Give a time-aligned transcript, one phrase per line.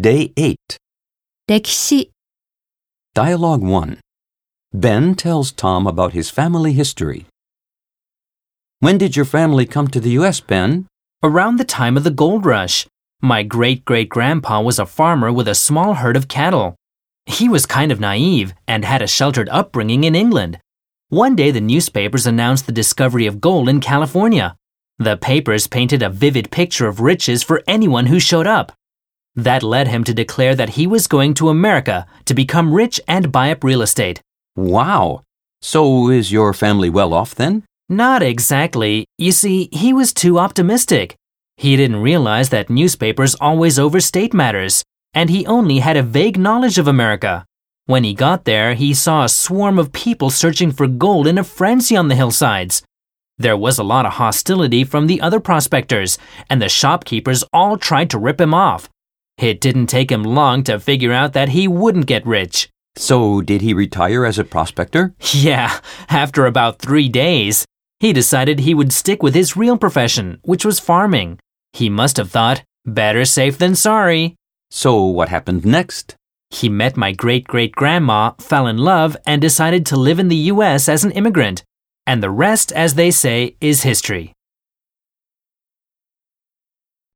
[0.00, 0.56] Day 8.
[1.46, 2.10] 歴史、
[3.14, 4.00] Dialogue 1.
[4.72, 7.26] Ben tells Tom about his family history.
[8.80, 10.88] When did your family come to the U.S., Ben?
[11.22, 12.88] Around the time of the gold rush,
[13.22, 16.74] my great great grandpa was a farmer with a small herd of cattle.
[17.26, 20.58] He was kind of naive and had a sheltered upbringing in England.
[21.10, 24.56] One day, the newspapers announced the discovery of gold in California.
[24.98, 28.72] The papers painted a vivid picture of riches for anyone who showed up.
[29.36, 33.32] That led him to declare that he was going to America to become rich and
[33.32, 34.20] buy up real estate.
[34.56, 35.22] Wow.
[35.60, 37.64] So is your family well off then?
[37.88, 39.06] Not exactly.
[39.18, 41.16] You see, he was too optimistic.
[41.56, 46.78] He didn't realize that newspapers always overstate matters, and he only had a vague knowledge
[46.78, 47.44] of America.
[47.86, 51.44] When he got there, he saw a swarm of people searching for gold in a
[51.44, 52.82] frenzy on the hillsides.
[53.36, 58.10] There was a lot of hostility from the other prospectors, and the shopkeepers all tried
[58.10, 58.88] to rip him off.
[59.38, 62.68] It didn't take him long to figure out that he wouldn't get rich.
[62.96, 65.14] So did he retire as a prospector?
[65.32, 67.64] Yeah, after about three days,
[67.98, 71.38] he decided he would stick with his real profession, which was farming.
[71.72, 74.36] He must have thought, better safe than sorry.
[74.70, 76.14] So what happened next?
[76.50, 80.52] He met my great great grandma, fell in love, and decided to live in the
[80.52, 81.64] US as an immigrant.
[82.06, 84.33] And the rest, as they say, is history.